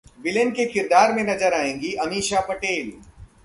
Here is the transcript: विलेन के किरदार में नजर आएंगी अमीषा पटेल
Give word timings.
विलेन 0.23 0.51
के 0.51 0.65
किरदार 0.65 1.13
में 1.13 1.23
नजर 1.23 1.53
आएंगी 1.53 1.93
अमीषा 2.01 2.39
पटेल 2.41 2.91